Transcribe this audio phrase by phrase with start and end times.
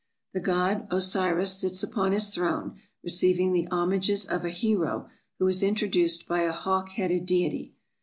[0.33, 5.61] The god Osiris sits upon his throne, receiving the homages of a hero, who is
[5.61, 7.75] introduced by a hawk headed deity.